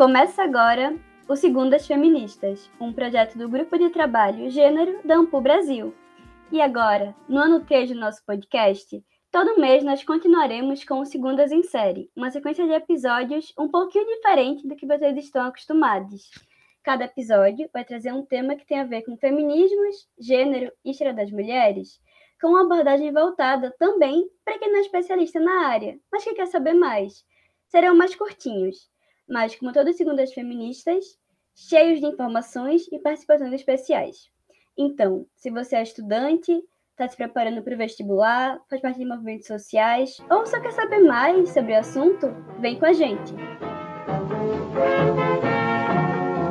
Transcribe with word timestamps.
Começa 0.00 0.42
agora 0.42 0.98
o 1.28 1.36
Segundas 1.36 1.86
Feministas, 1.86 2.70
um 2.80 2.90
projeto 2.90 3.36
do 3.36 3.50
Grupo 3.50 3.76
de 3.76 3.90
Trabalho 3.90 4.48
Gênero 4.48 4.98
da 5.06 5.16
Ampu 5.16 5.42
Brasil. 5.42 5.94
E 6.50 6.58
agora, 6.58 7.14
no 7.28 7.38
ano 7.38 7.62
3 7.66 7.90
do 7.90 8.00
nosso 8.00 8.24
podcast, 8.24 9.04
todo 9.30 9.60
mês 9.60 9.84
nós 9.84 10.02
continuaremos 10.02 10.84
com 10.84 11.00
o 11.00 11.04
Segundas 11.04 11.52
em 11.52 11.62
Série, 11.62 12.10
uma 12.16 12.30
sequência 12.30 12.64
de 12.64 12.72
episódios 12.72 13.52
um 13.58 13.68
pouquinho 13.68 14.06
diferente 14.06 14.66
do 14.66 14.74
que 14.74 14.86
vocês 14.86 15.18
estão 15.18 15.44
acostumados. 15.44 16.30
Cada 16.82 17.04
episódio 17.04 17.68
vai 17.70 17.84
trazer 17.84 18.14
um 18.14 18.24
tema 18.24 18.56
que 18.56 18.64
tem 18.64 18.80
a 18.80 18.84
ver 18.84 19.02
com 19.02 19.18
feminismos, 19.18 20.08
gênero 20.18 20.72
e 20.82 20.92
história 20.92 21.12
das 21.12 21.30
mulheres, 21.30 22.00
com 22.40 22.48
uma 22.48 22.62
abordagem 22.62 23.12
voltada 23.12 23.70
também 23.78 24.26
para 24.46 24.58
quem 24.58 24.72
não 24.72 24.78
é 24.78 24.80
especialista 24.80 25.38
na 25.38 25.66
área, 25.66 26.00
mas 26.10 26.24
que 26.24 26.32
quer 26.32 26.46
saber 26.46 26.72
mais. 26.72 27.22
Serão 27.68 27.94
mais 27.94 28.16
curtinhos, 28.16 28.88
mas, 29.30 29.54
como 29.54 29.72
todas 29.72 29.96
segundas 29.96 30.32
feministas, 30.32 31.04
cheios 31.54 32.00
de 32.00 32.06
informações 32.06 32.82
e 32.90 32.98
participações 32.98 33.52
especiais. 33.52 34.28
Então, 34.76 35.26
se 35.36 35.50
você 35.50 35.76
é 35.76 35.82
estudante, 35.82 36.52
está 36.90 37.08
se 37.08 37.16
preparando 37.16 37.62
para 37.62 37.74
o 37.74 37.78
vestibular, 37.78 38.58
faz 38.68 38.82
parte 38.82 38.98
de 38.98 39.06
movimentos 39.06 39.46
sociais 39.46 40.18
ou 40.30 40.46
só 40.46 40.60
quer 40.60 40.72
saber 40.72 41.00
mais 41.00 41.50
sobre 41.50 41.72
o 41.72 41.78
assunto, 41.78 42.34
vem 42.58 42.78
com 42.78 42.86
a 42.86 42.92
gente. 42.92 43.32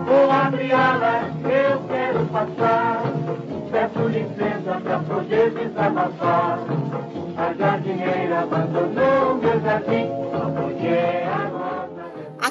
Vou 0.05 0.31
abrir 0.31 0.71
alas, 0.71 1.27
eu 1.43 1.87
quero 1.87 2.25
passar. 2.27 3.03
Peço 3.71 4.07
licença 4.07 4.81
para 4.81 4.99
poder 5.03 5.51
desabafar. 5.51 6.59
A 7.37 7.53
jardineira 7.53 8.39
abandonou 8.39 9.35
meu 9.35 9.61
jardim, 9.61 10.07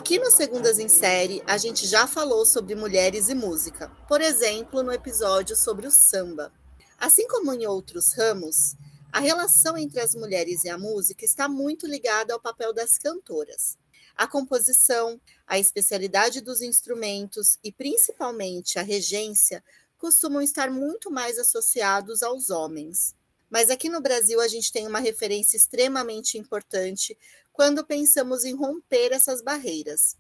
Aqui 0.09 0.19
no 0.19 0.31
Segundas 0.31 0.79
em 0.79 0.89
Série, 0.89 1.43
a 1.47 1.59
gente 1.59 1.87
já 1.87 2.07
falou 2.07 2.47
sobre 2.47 2.75
mulheres 2.75 3.29
e 3.29 3.35
música, 3.35 3.91
por 4.09 4.23
exemplo, 4.23 4.83
no 4.83 4.91
episódio 4.91 5.55
sobre 5.55 5.87
o 5.87 5.91
samba. 5.91 6.51
Assim 6.99 7.29
como 7.29 7.53
em 7.53 7.67
outros 7.67 8.15
ramos, 8.15 8.75
a 9.13 9.21
relação 9.21 9.77
entre 9.77 10.01
as 10.01 10.15
mulheres 10.15 10.65
e 10.65 10.71
a 10.71 10.79
música 10.79 11.27
está 11.27 11.47
muito 11.47 11.87
ligada 11.87 12.33
ao 12.33 12.41
papel 12.41 12.73
das 12.73 12.97
cantoras. 12.97 13.77
A 14.17 14.27
composição, 14.27 15.21
a 15.47 15.59
especialidade 15.59 16.41
dos 16.41 16.63
instrumentos 16.63 17.59
e 17.63 17.71
principalmente 17.71 18.79
a 18.79 18.83
regência 18.83 19.63
costumam 19.99 20.41
estar 20.41 20.71
muito 20.71 21.11
mais 21.11 21.39
associados 21.39 22.23
aos 22.23 22.49
homens. 22.49 23.15
Mas 23.51 23.71
aqui 23.71 23.89
no 23.89 24.01
Brasil 24.01 24.41
a 24.41 24.49
gente 24.49 24.73
tem 24.73 24.87
uma 24.87 25.01
referência 25.01 25.57
extremamente 25.57 26.37
importante 26.37 27.17
quando 27.59 27.85
pensamos 27.85 28.45
em 28.45 28.55
romper 28.55 29.11
essas 29.11 29.43
barreiras. 29.43 30.17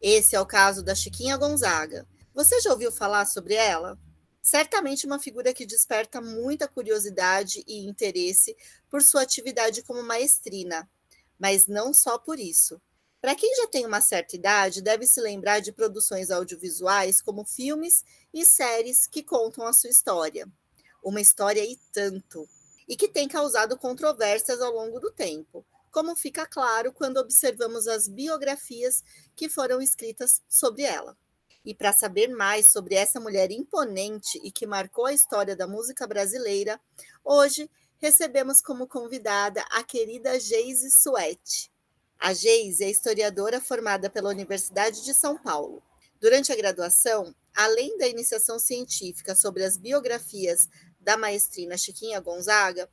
Esse 0.00 0.36
é 0.36 0.40
o 0.40 0.46
caso 0.46 0.84
da 0.84 0.94
Chiquinha 0.94 1.36
Gonzaga. 1.36 2.06
Você 2.32 2.60
já 2.60 2.70
ouviu 2.70 2.92
falar 2.92 3.26
sobre 3.26 3.54
ela? 3.54 3.98
Certamente 4.40 5.04
uma 5.04 5.18
figura 5.18 5.52
que 5.52 5.66
desperta 5.66 6.20
muita 6.20 6.68
curiosidade 6.68 7.64
e 7.66 7.84
interesse 7.84 8.56
por 8.88 9.02
sua 9.02 9.22
atividade 9.22 9.82
como 9.82 10.00
maestrina, 10.04 10.88
mas 11.36 11.66
não 11.66 11.92
só 11.92 12.16
por 12.16 12.38
isso. 12.38 12.80
Para 13.20 13.34
quem 13.34 13.52
já 13.56 13.66
tem 13.66 13.84
uma 13.84 14.00
certa 14.00 14.36
idade, 14.36 14.80
deve 14.80 15.08
se 15.08 15.20
lembrar 15.20 15.58
de 15.58 15.72
produções 15.72 16.30
audiovisuais 16.30 17.20
como 17.20 17.44
filmes 17.44 18.04
e 18.32 18.46
séries 18.46 19.08
que 19.08 19.24
contam 19.24 19.66
a 19.66 19.72
sua 19.72 19.90
história. 19.90 20.46
Uma 21.02 21.20
história 21.20 21.64
e 21.64 21.76
tanto, 21.92 22.48
e 22.86 22.94
que 22.94 23.08
tem 23.08 23.26
causado 23.26 23.76
controvérsias 23.76 24.60
ao 24.60 24.72
longo 24.72 25.00
do 25.00 25.10
tempo, 25.10 25.66
como 25.90 26.16
fica 26.16 26.46
claro 26.46 26.92
quando 26.92 27.18
observamos 27.18 27.86
as 27.86 28.08
biografias 28.08 29.02
que 29.34 29.48
foram 29.48 29.80
escritas 29.80 30.42
sobre 30.48 30.82
ela. 30.82 31.16
E 31.64 31.74
para 31.74 31.92
saber 31.92 32.28
mais 32.28 32.70
sobre 32.70 32.94
essa 32.94 33.20
mulher 33.20 33.50
imponente 33.50 34.40
e 34.42 34.50
que 34.50 34.66
marcou 34.66 35.06
a 35.06 35.12
história 35.12 35.54
da 35.54 35.66
música 35.66 36.06
brasileira, 36.06 36.80
hoje 37.24 37.70
recebemos 37.98 38.62
como 38.62 38.86
convidada 38.86 39.62
a 39.70 39.82
querida 39.82 40.40
Geise 40.40 40.90
Suete. 40.90 41.70
A 42.18 42.32
Geise 42.32 42.84
é 42.84 42.90
historiadora 42.90 43.60
formada 43.60 44.08
pela 44.08 44.30
Universidade 44.30 45.04
de 45.04 45.12
São 45.12 45.36
Paulo. 45.36 45.82
Durante 46.18 46.52
a 46.52 46.56
graduação, 46.56 47.34
além 47.54 47.96
da 47.98 48.06
iniciação 48.06 48.58
científica 48.58 49.34
sobre 49.34 49.64
as 49.64 49.76
biografias 49.76 50.68
da 50.98 51.16
maestrina 51.16 51.76
Chiquinha 51.76 52.20
Gonzaga, 52.20 52.90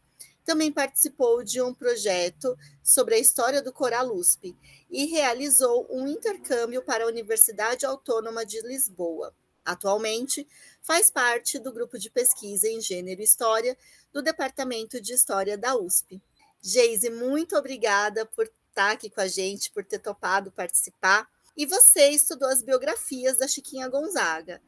também 0.47 0.72
participou 0.72 1.44
de 1.44 1.62
um 1.62 1.74
projeto 1.74 2.58
sobre 2.81 3.16
a 3.16 3.19
história 3.19 3.62
do 3.62 3.74
Coral 3.74 4.16
USP 4.16 4.56
e 4.90 5.06
realizou 5.06 5.85
um 5.90 6.08
intercâmbio 6.08 6.81
para 6.81 7.03
a 7.03 7.08
Universidade 7.08 7.85
Autônoma 7.85 8.46
de 8.46 8.62
Lisboa. 8.62 9.35
Atualmente, 9.66 10.47
faz 10.81 11.12
parte 11.12 11.59
do 11.59 11.74
grupo 11.74 12.00
de 12.00 12.09
pesquisa 12.09 12.69
em 12.69 12.80
Gênero 12.80 13.19
e 13.19 13.25
História 13.25 13.78
do 14.13 14.22
Departamento 14.22 15.02
de 15.02 15.12
História 15.12 15.58
da 15.58 15.75
USP. 15.75 16.22
Geise, 16.62 17.09
muito 17.09 17.58
obrigada 17.58 18.25
por 18.25 18.50
estar 18.69 18.91
aqui 18.91 19.09
com 19.09 19.19
a 19.19 19.28
gente, 19.28 19.69
por 19.72 19.84
ter 19.84 20.00
topado 20.00 20.50
participar. 20.50 21.28
E 21.58 21.66
você 21.66 22.08
estudou 22.12 22.47
as 22.47 22.62
biografias 22.62 23.38
da 23.38 23.50
Chiquinha 23.50 23.90
Gonzaga 23.90 24.62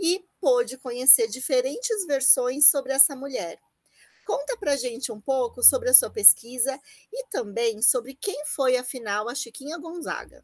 e 0.00 0.24
pôde 0.40 0.78
conhecer 0.78 1.28
diferentes 1.28 2.06
versões 2.06 2.70
sobre 2.70 2.94
essa 2.94 3.14
mulher. 3.14 3.60
Conta 4.26 4.56
para 4.58 4.76
gente 4.76 5.12
um 5.12 5.20
pouco 5.20 5.62
sobre 5.62 5.88
a 5.88 5.94
sua 5.94 6.10
pesquisa 6.10 6.76
e 7.12 7.26
também 7.28 7.80
sobre 7.80 8.12
quem 8.12 8.44
foi, 8.44 8.76
afinal, 8.76 9.28
a 9.28 9.36
Chiquinha 9.36 9.78
Gonzaga. 9.78 10.42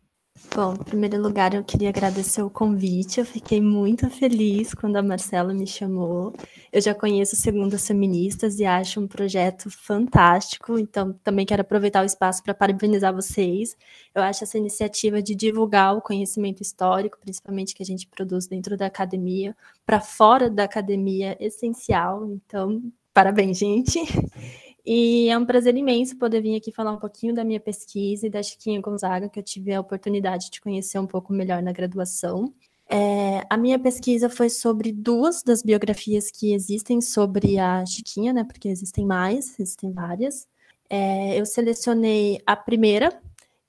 Bom, 0.55 0.75
em 0.75 0.85
primeiro 0.85 1.21
lugar, 1.21 1.53
eu 1.53 1.65
queria 1.65 1.89
agradecer 1.89 2.43
o 2.43 2.51
convite. 2.51 3.19
Eu 3.19 3.27
fiquei 3.27 3.61
muito 3.61 4.09
feliz 4.09 4.73
quando 4.73 4.97
a 4.97 5.03
Marcela 5.03 5.53
me 5.53 5.67
chamou. 5.67 6.33
Eu 6.73 6.81
já 6.81 6.95
conheço 6.95 7.35
Segundas 7.35 7.87
Feministas 7.87 8.61
e 8.61 8.65
acho 8.65 9.01
um 9.01 9.09
projeto 9.09 9.69
fantástico. 9.69 10.79
Então, 10.79 11.13
também 11.25 11.45
quero 11.45 11.63
aproveitar 11.63 12.03
o 12.03 12.07
espaço 12.07 12.43
para 12.43 12.55
parabenizar 12.55 13.13
vocês. 13.13 13.77
Eu 14.15 14.23
acho 14.23 14.45
essa 14.45 14.59
iniciativa 14.59 15.21
de 15.21 15.35
divulgar 15.35 15.97
o 15.97 16.03
conhecimento 16.03 16.63
histórico, 16.63 17.19
principalmente 17.19 17.75
que 17.75 17.83
a 17.83 17.87
gente 17.87 18.07
produz 18.07 18.47
dentro 18.47 18.77
da 18.77 18.87
academia, 18.87 19.57
para 19.85 20.01
fora 20.01 20.49
da 20.49 20.65
academia, 20.65 21.37
essencial. 21.41 22.27
Então, 22.27 22.93
Parabéns, 23.13 23.59
gente. 23.59 23.99
E 24.85 25.29
é 25.29 25.39
um 25.39 25.47
prazer 25.47 25.77
imenso 25.77 26.19
poder 26.19 26.41
vir 26.43 26.57
aqui 26.57 26.73
falar 26.73 26.91
um 26.91 26.99
pouquinho 26.99 27.33
da 27.33 27.45
minha 27.45 27.61
pesquisa 27.61 28.27
e 28.27 28.31
da 28.31 28.43
Chiquinha 28.43 28.81
Gonzaga, 28.81 29.29
que 29.29 29.39
eu 29.39 29.43
tive 29.43 29.73
a 29.73 29.81
oportunidade 29.81 30.51
de 30.51 30.61
conhecer 30.61 30.99
um 30.99 31.07
pouco 31.07 31.33
melhor 31.33 31.63
na 31.63 31.71
graduação. 31.71 32.53
É, 32.91 33.47
a 33.49 33.57
minha 33.57 33.79
pesquisa 33.79 34.29
foi 34.29 34.51
sobre 34.51 34.91
duas 34.91 35.43
das 35.43 35.63
biografias 35.63 36.33
que 36.33 36.53
existem 36.53 37.01
sobre 37.01 37.59
a 37.61 37.87
Chiquinha, 37.87 38.33
né? 38.33 38.43
Porque 38.43 38.69
existem 38.69 39.07
mais, 39.07 39.59
existem 39.59 39.93
várias. 39.93 40.49
É, 40.91 41.41
eu 41.41 41.47
selecionei 41.47 42.43
a 42.45 42.57
primeira, 42.57 43.17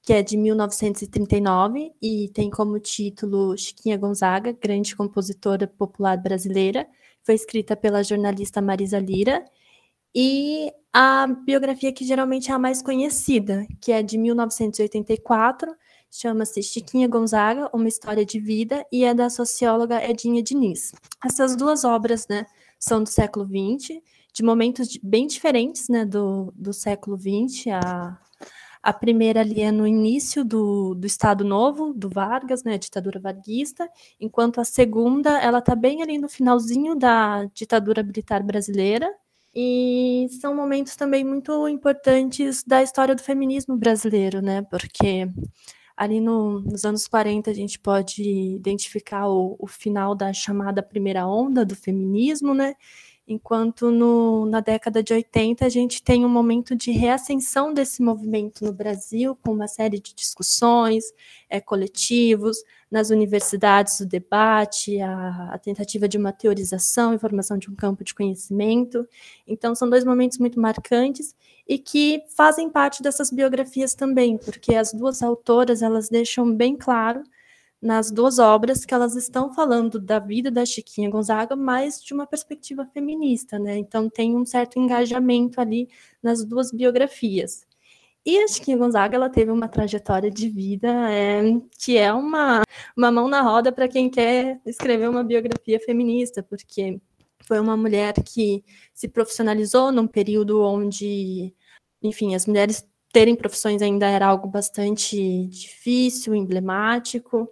que 0.02 0.14
é 0.14 0.24
de 0.24 0.36
1939 0.36 1.94
e 2.02 2.30
tem 2.34 2.50
como 2.50 2.80
título 2.80 3.56
Chiquinha 3.56 3.98
Gonzaga, 3.98 4.52
grande 4.52 4.96
compositora 4.96 5.68
popular 5.68 6.18
brasileira, 6.18 6.88
foi 7.24 7.36
escrita 7.36 7.76
pela 7.76 8.04
jornalista 8.04 8.62
Marisa 8.62 9.00
Lira, 9.00 9.44
e 10.16 10.72
a 10.94 11.26
biografia 11.28 11.92
que 11.92 12.06
geralmente 12.06 12.52
é 12.52 12.54
a 12.54 12.60
mais 12.60 12.82
conhecida, 12.82 13.66
que 13.82 13.92
é 13.92 14.04
de 14.04 14.18
1984, 14.18 15.76
chama-se 16.12 16.62
Chiquinha 16.62 17.08
Gonzaga, 17.08 17.70
Uma 17.74 17.88
História 17.88 18.24
de 18.24 18.40
Vida, 18.40 18.86
e 18.92 19.04
é 19.04 19.14
da 19.14 19.30
socióloga 19.30 20.08
Edinha 20.08 20.44
Diniz. 20.44 20.92
Essas 21.26 21.56
duas 21.56 21.84
obras, 21.84 22.28
né, 22.28 22.46
são 22.78 23.02
do 23.02 23.10
século 23.10 23.46
XX, 23.46 24.00
de 24.32 24.44
momentos 24.44 24.98
bem 25.02 25.26
diferentes, 25.26 25.90
né, 25.90 26.06
do, 26.06 26.54
do 26.56 26.72
século 26.72 27.18
XX, 27.18 27.68
a, 27.74 28.20
a 28.84 28.92
primeira 28.92 29.40
ali 29.40 29.62
é 29.62 29.72
no 29.72 29.88
início 29.88 30.44
do, 30.44 30.94
do 30.94 31.08
Estado 31.08 31.46
Novo, 31.46 31.94
do 31.94 32.10
Vargas, 32.10 32.66
né, 32.66 32.74
a 32.74 32.78
ditadura 32.78 33.18
varguista, 33.18 33.90
enquanto 34.20 34.60
a 34.60 34.66
segunda, 34.66 35.40
ela 35.40 35.60
está 35.60 35.74
bem 35.74 36.04
ali 36.04 36.18
no 36.18 36.28
finalzinho 36.28 36.94
da 36.94 37.46
ditadura 37.46 38.04
militar 38.04 38.44
brasileira, 38.44 39.10
e 39.56 40.28
são 40.42 40.54
momentos 40.54 40.98
também 40.98 41.24
muito 41.24 41.68
importantes 41.70 42.64
da 42.64 42.84
história 42.84 43.16
do 43.16 43.22
feminismo 43.22 43.78
brasileiro, 43.78 44.42
né, 44.42 44.62
porque 44.64 45.30
ali 45.96 46.20
no, 46.20 46.60
nos 46.60 46.84
anos 46.84 47.08
40 47.08 47.52
a 47.52 47.54
gente 47.54 47.80
pode 47.80 48.22
identificar 48.56 49.30
o, 49.30 49.56
o 49.60 49.68
final 49.68 50.14
da 50.14 50.34
chamada 50.34 50.84
primeira 50.84 51.26
onda 51.26 51.64
do 51.64 51.76
feminismo, 51.76 52.54
né, 52.54 52.76
enquanto 53.28 53.90
no, 53.90 54.46
na 54.46 54.60
década 54.60 55.02
de 55.02 55.14
80 55.14 55.66
a 55.66 55.70
gente 55.70 56.04
tem 56.04 56.26
um 56.26 56.30
momento 56.30 56.76
de 56.76 56.92
reascensão 56.92 57.74
desse 57.74 58.02
movimento 58.02 58.64
no 58.66 58.74
Brasil, 58.74 59.36
com 59.42 59.52
uma 59.52 59.68
série 59.68 60.00
de 60.00 60.14
discussões, 60.14 61.06
é, 61.50 61.62
coletivos, 61.62 62.58
nas 62.92 63.10
universidades 63.10 64.00
o 64.00 64.06
debate, 64.06 65.00
a, 65.02 65.54
a, 65.54 65.58
tentativa 65.58 66.08
de 66.08 66.18
uma 66.18 66.32
teorização 66.32 67.14
e 67.14 67.20
formação 67.20 67.58
de 67.58 67.70
um 67.70 67.76
campo 67.76 68.04
de 68.04 68.14
conhecimento. 68.14 69.08
Então, 69.48 69.74
são 69.74 69.90
dois 69.90 70.04
momentos 70.04 70.38
muito 70.38 70.60
marcantes 70.60 71.36
e 71.68 71.80
que 71.80 72.22
fazem 72.36 72.70
parte 72.70 73.02
dessas 73.02 73.32
biografias 73.32 73.96
também, 73.96 74.38
porque 74.38 74.76
as 74.76 74.94
duas 74.94 75.24
autoras 75.24 75.82
elas 75.82 76.10
deixam 76.10 76.54
bem 76.54 76.76
claro 76.76 77.24
nas 77.84 78.10
duas 78.10 78.40
obras 78.40 78.86
que 78.86 78.94
elas 78.94 79.14
estão 79.16 79.54
falando 79.54 80.00
da 80.00 80.18
vida 80.18 80.50
da 80.50 80.66
Chiquinha 80.66 81.10
Gonzaga, 81.10 81.54
mas 81.56 82.02
de 82.02 82.14
uma 82.14 82.26
perspectiva 82.26 82.86
feminista, 82.86 83.60
né? 83.60 83.78
Então 83.78 84.10
tem 84.10 84.38
um 84.38 84.46
certo 84.46 84.80
engajamento 84.80 85.60
ali 85.60 85.90
nas 86.22 86.46
duas 86.46 86.72
biografias. 86.72 87.68
E 88.26 88.40
a 88.40 88.48
Chiquinha 88.48 88.78
Gonzaga 88.78 89.18
ela 89.18 89.30
teve 89.30 89.52
uma 89.52 89.68
trajetória 89.68 90.32
de 90.32 90.48
vida 90.50 90.88
é, 91.12 91.42
que 91.78 91.98
é 91.98 92.14
uma, 92.14 92.64
uma 92.96 93.12
mão 93.12 93.28
na 93.28 93.42
roda 93.42 93.70
para 93.70 93.88
quem 93.90 94.10
quer 94.10 94.62
escrever 94.66 95.10
uma 95.10 95.24
biografia 95.24 95.80
feminista, 95.80 96.42
porque 96.42 97.02
foi 97.46 97.60
uma 97.60 97.76
mulher 97.76 98.14
que 98.14 98.64
se 98.94 99.10
profissionalizou 99.10 99.92
num 99.92 100.08
período 100.08 100.62
onde, 100.62 101.54
enfim, 102.02 102.34
as 102.34 102.46
mulheres 102.48 102.88
terem 103.12 103.36
profissões 103.36 103.82
ainda 103.82 104.08
era 104.08 104.26
algo 104.26 104.48
bastante 104.48 105.48
difícil, 105.48 106.34
emblemático. 106.34 107.50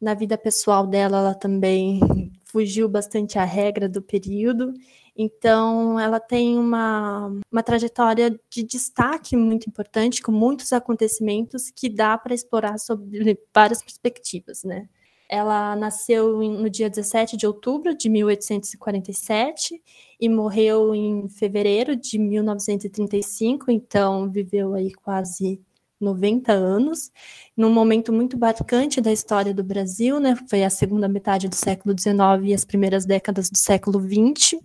Na 0.00 0.14
vida 0.14 0.38
pessoal 0.38 0.86
dela, 0.86 1.18
ela 1.18 1.34
também 1.34 2.00
fugiu 2.44 2.88
bastante 2.88 3.38
à 3.38 3.44
regra 3.44 3.88
do 3.88 4.00
período. 4.00 4.72
Então, 5.16 6.00
ela 6.00 6.18
tem 6.18 6.58
uma, 6.58 7.30
uma 7.52 7.62
trajetória 7.62 8.38
de 8.48 8.62
destaque 8.62 9.36
muito 9.36 9.68
importante, 9.68 10.22
com 10.22 10.32
muitos 10.32 10.72
acontecimentos 10.72 11.70
que 11.70 11.88
dá 11.88 12.16
para 12.16 12.34
explorar 12.34 12.78
sobre 12.78 13.38
várias 13.54 13.82
perspectivas, 13.82 14.64
né? 14.64 14.88
Ela 15.28 15.76
nasceu 15.76 16.38
no 16.40 16.68
dia 16.68 16.90
17 16.90 17.36
de 17.36 17.46
outubro 17.46 17.96
de 17.96 18.08
1847 18.08 19.80
e 20.18 20.28
morreu 20.28 20.92
em 20.92 21.28
fevereiro 21.28 21.94
de 21.94 22.18
1935, 22.18 23.70
então 23.70 24.28
viveu 24.28 24.74
aí 24.74 24.92
quase 24.92 25.60
90 26.00 26.52
anos, 26.52 27.10
num 27.56 27.70
momento 27.72 28.12
muito 28.12 28.38
marcante 28.38 29.00
da 29.00 29.12
história 29.12 29.52
do 29.52 29.62
Brasil, 29.62 30.18
né? 30.18 30.36
Foi 30.48 30.64
a 30.64 30.70
segunda 30.70 31.08
metade 31.08 31.48
do 31.48 31.54
século 31.54 31.94
XIX 31.98 32.18
e 32.44 32.54
as 32.54 32.64
primeiras 32.64 33.04
décadas 33.04 33.50
do 33.50 33.58
século 33.58 34.00
XX. 34.00 34.60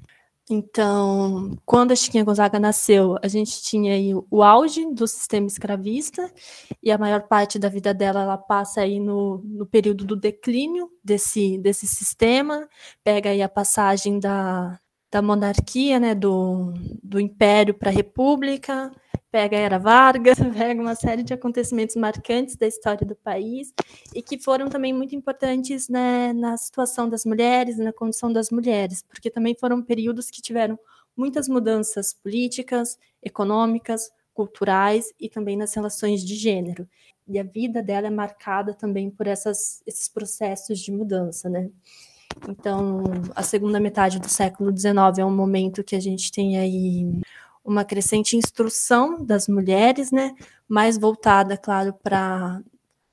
Então, 0.50 1.58
quando 1.66 1.92
a 1.92 1.96
Chiquinha 1.96 2.24
Gonzaga 2.24 2.60
nasceu, 2.60 3.18
a 3.24 3.28
gente 3.28 3.64
tinha 3.64 3.94
aí 3.96 4.14
o 4.14 4.44
auge 4.44 4.86
do 4.94 5.08
sistema 5.08 5.48
escravista, 5.48 6.32
e 6.84 6.92
a 6.92 6.98
maior 7.00 7.24
parte 7.28 7.58
da 7.58 7.68
vida 7.68 7.94
dela 7.96 8.22
ela 8.22 8.38
passa 8.38 8.81
aí 8.81 9.00
no, 9.00 9.40
no 9.44 9.66
período 9.66 10.06
do 10.06 10.16
declínio 10.16 10.88
desse, 11.04 11.58
desse 11.58 11.88
sistema, 11.88 12.70
pega 13.04 13.31
aí 13.31 13.42
a 13.42 13.50
passagem 13.50 14.20
da, 14.20 14.80
da 15.12 15.20
monarquia, 15.20 16.00
né, 16.00 16.14
do, 16.14 16.74
do 17.02 17.20
império 17.20 17.74
para 17.74 17.90
a 17.90 17.94
república, 17.94 18.92
pega 19.36 19.58
Era 19.58 19.78
Vargas, 19.78 20.38
pega 20.58 20.82
uma 20.82 20.96
série 20.96 21.22
de 21.22 21.34
acontecimentos 21.34 21.98
marcantes 21.98 22.56
da 22.56 22.66
história 22.66 23.06
do 23.06 23.18
país 23.18 23.74
e 24.14 24.22
que 24.22 24.40
foram 24.40 24.70
também 24.70 24.94
muito 24.94 25.14
importantes 25.14 25.90
né, 25.90 26.32
na 26.32 26.56
situação 26.56 27.10
das 27.10 27.26
mulheres, 27.26 27.78
na 27.78 27.92
condição 27.92 28.32
das 28.32 28.50
mulheres, 28.50 29.04
porque 29.04 29.30
também 29.30 29.54
foram 29.54 29.84
períodos 29.84 30.32
que 30.32 30.42
tiveram 30.42 30.80
muitas 31.18 31.50
mudanças 31.50 32.14
políticas, 32.14 32.98
econômicas, 33.22 34.10
culturais 34.34 35.14
e 35.20 35.28
também 35.28 35.58
nas 35.58 35.74
relações 35.74 36.24
de 36.24 36.34
gênero. 36.34 36.88
E 37.28 37.38
a 37.38 37.44
vida 37.44 37.84
dela 37.84 38.08
é 38.08 38.12
marcada 38.12 38.74
também 38.74 39.10
por 39.10 39.28
essas, 39.28 39.84
esses 39.86 40.08
processos 40.08 40.80
de 40.80 40.94
mudança, 40.94 41.50
né? 41.50 41.70
Então, 42.48 43.04
a 43.36 43.44
segunda 43.44 43.81
metade 43.81 44.18
do 44.18 44.30
século 44.30 44.76
XIX 44.76 45.18
é 45.20 45.26
um 45.26 45.36
momento 45.36 45.84
que 45.84 45.96
a 45.96 46.00
gente 46.00 46.31
tem 46.31 46.58
aí 46.58 47.22
uma 47.66 47.84
crescente 47.84 48.38
instrução 48.38 49.26
das 49.26 49.48
mulheres, 49.48 50.12
né, 50.12 50.36
mais 50.68 50.98
voltada, 50.98 51.58
claro, 51.58 51.94
para 51.94 52.62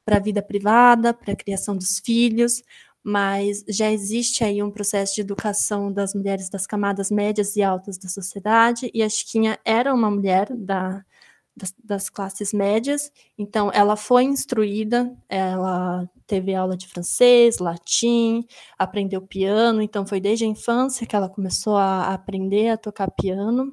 a 0.07 0.19
vida 0.19 0.43
privada, 0.43 1.15
para 1.15 1.33
a 1.33 1.37
criação 1.37 1.77
dos 1.77 1.99
filhos, 1.99 2.63
mas 3.03 3.65
já 3.69 3.91
existe 3.91 4.45
aí 4.45 4.63
um 4.63 4.71
processo 4.71 5.15
de 5.15 5.23
educação 5.23 5.91
das 5.93 6.15
mulheres 6.15 6.49
das 6.49 6.67
camadas 6.67 7.11
médias 7.11 7.57
e 7.57 7.63
altas 7.63 7.99
da 7.99 8.09
sociedade, 8.09 8.91
e 8.95 9.03
a 9.03 9.09
Chiquinha 9.09 9.59
era 9.65 9.93
uma 9.93 10.11
mulher 10.11 10.55
da, 10.55 11.03
das, 11.57 11.75
das, 11.83 12.11
classes 12.11 12.53
médias, 12.53 13.11
então 13.37 13.71
ela 13.73 13.97
foi 13.97 14.25
instruída, 14.25 15.13
ela 15.29 16.09
teve 16.27 16.55
aula 16.55 16.77
de 16.77 16.87
francês, 16.87 17.59
latim, 17.59 18.47
aprendeu 18.79 19.23
piano, 19.23 19.83
então 19.83 20.07
foi 20.07 20.21
desde 20.21 20.45
a 20.45 20.49
infância 20.49 21.07
que 21.07 21.17
ela 21.17 21.29
começou 21.29 21.77
a 21.77 22.13
aprender 22.15 22.69
a 22.69 22.77
tocar 22.77 23.11
piano, 23.11 23.73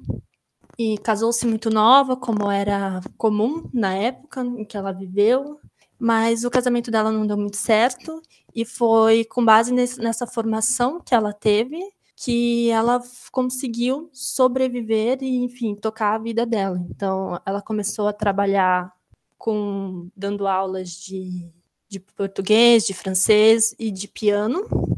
e 0.80 0.96
casou-se 0.96 1.46
muito 1.46 1.68
nova, 1.68 2.16
como 2.16 2.50
era 2.50 3.02
comum 3.18 3.68
na 3.70 3.94
época 3.94 4.40
em 4.40 4.64
que 4.64 4.78
ela 4.78 4.92
viveu, 4.92 5.60
mas 5.98 6.42
o 6.42 6.50
casamento 6.50 6.90
dela 6.90 7.12
não 7.12 7.26
deu 7.26 7.36
muito 7.36 7.58
certo. 7.58 8.22
E 8.54 8.64
foi 8.64 9.26
com 9.26 9.44
base 9.44 9.74
nesse, 9.74 10.00
nessa 10.00 10.26
formação 10.26 10.98
que 10.98 11.14
ela 11.14 11.34
teve 11.34 11.78
que 12.16 12.70
ela 12.70 13.02
conseguiu 13.30 14.10
sobreviver 14.12 15.18
e, 15.22 15.42
enfim, 15.42 15.74
tocar 15.74 16.14
a 16.14 16.18
vida 16.18 16.44
dela. 16.44 16.78
Então, 16.90 17.40
ela 17.46 17.62
começou 17.62 18.08
a 18.08 18.12
trabalhar 18.12 18.92
com 19.38 20.08
dando 20.14 20.46
aulas 20.46 20.90
de, 20.90 21.50
de 21.88 22.00
português, 22.00 22.86
de 22.86 22.92
francês 22.92 23.74
e 23.78 23.90
de 23.90 24.06
piano 24.06 24.89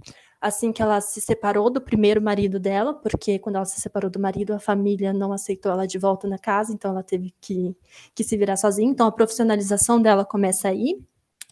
assim 0.42 0.72
que 0.72 0.82
ela 0.82 1.00
se 1.00 1.20
separou 1.20 1.70
do 1.70 1.80
primeiro 1.80 2.20
marido 2.20 2.58
dela, 2.58 2.92
porque 2.92 3.38
quando 3.38 3.56
ela 3.56 3.64
se 3.64 3.80
separou 3.80 4.10
do 4.10 4.18
marido, 4.18 4.52
a 4.52 4.58
família 4.58 5.12
não 5.12 5.32
aceitou 5.32 5.70
ela 5.70 5.86
de 5.86 5.98
volta 5.98 6.26
na 6.26 6.36
casa, 6.36 6.72
então 6.72 6.90
ela 6.90 7.02
teve 7.02 7.32
que, 7.40 7.76
que 8.12 8.24
se 8.24 8.36
virar 8.36 8.56
sozinha. 8.56 8.90
Então 8.90 9.06
a 9.06 9.12
profissionalização 9.12 10.02
dela 10.02 10.24
começa 10.24 10.68
aí, 10.68 11.00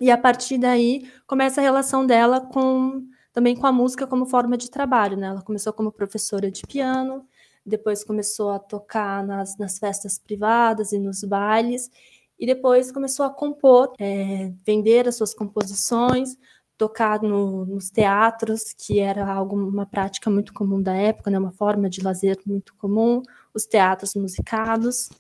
e 0.01 0.11
a 0.11 0.19
partir 0.19 0.59
daí 0.59 1.09
começa 1.27 1.61
a 1.61 1.65
relação 1.65 2.05
dela 2.05 2.41
com 2.41 3.07
também 3.33 3.55
com 3.55 3.67
a 3.67 3.73
música 3.73 4.09
como 4.09 4.27
forma 4.27 4.57
de 4.57 4.69
trabalho, 4.69 5.17
né? 5.17 5.29
Ela 5.29 5.43
começou 5.43 5.73
como 5.73 5.93
professora 5.93 6.51
de 6.51 6.63
piano, 6.63 7.25
depois 7.65 8.03
começou 8.03 8.51
a 8.51 8.59
tocar 8.59 9.25
nas, 9.25 9.57
nas 9.57 9.79
festas 9.79 10.19
privadas 10.19 10.91
e 10.91 10.99
nos 10.99 11.23
bailes, 11.23 11.89
e 12.37 12.47
depois 12.47 12.91
começou 12.91 13.25
a 13.25 13.31
compor, 13.31 13.93
é, 14.01 14.53
vender 14.67 15.07
as 15.07 15.17
suas 15.17 15.33
composições, 15.33 16.37
tocar 16.81 17.21
no, 17.21 17.67
nos 17.67 17.91
teatros, 17.91 18.73
que 18.73 19.01
era 19.01 19.31
algo, 19.31 19.55
uma 19.55 19.85
prática 19.85 20.31
muito 20.31 20.51
comum 20.55 20.81
da 20.81 20.95
época, 20.95 21.31
né, 21.31 21.39
uma 21.39 21.53
forma 21.53 21.91
de 21.91 22.03
lazer 22.03 22.39
muito 22.47 22.75
comum, 22.77 23.21
os 23.53 23.67
teatros 23.67 24.15
musicados, 24.15 25.11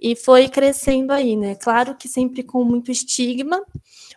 e 0.00 0.16
foi 0.16 0.48
crescendo 0.48 1.12
aí, 1.12 1.36
né? 1.36 1.54
Claro 1.54 1.94
que 1.94 2.08
sempre 2.08 2.42
com 2.42 2.64
muito 2.64 2.90
estigma, 2.90 3.64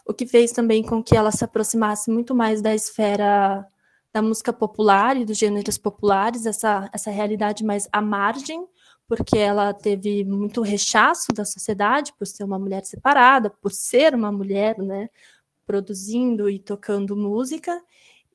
o 0.03 0.15
que 0.15 0.25
fez 0.25 0.51
também 0.51 0.81
com 0.81 1.03
que 1.03 1.15
ela 1.15 1.31
se 1.31 1.43
aproximasse 1.45 2.09
muito 2.09 2.33
mais 2.33 2.59
da 2.59 2.73
esfera 2.73 3.63
da 4.11 4.23
música 4.23 4.51
popular 4.51 5.15
e 5.15 5.25
dos 5.25 5.37
gêneros 5.37 5.77
populares, 5.77 6.47
essa, 6.47 6.89
essa 6.91 7.11
realidade 7.11 7.63
mais 7.63 7.87
à 7.91 8.01
margem, 8.01 8.65
porque 9.07 9.37
ela 9.37 9.75
teve 9.75 10.25
muito 10.25 10.63
rechaço 10.63 11.31
da 11.33 11.45
sociedade 11.45 12.13
por 12.17 12.25
ser 12.25 12.43
uma 12.45 12.57
mulher 12.57 12.83
separada, 12.83 13.51
por 13.51 13.71
ser 13.71 14.15
uma 14.15 14.31
mulher, 14.31 14.75
né? 14.79 15.07
Produzindo 15.69 16.49
e 16.49 16.57
tocando 16.57 17.15
música, 17.15 17.79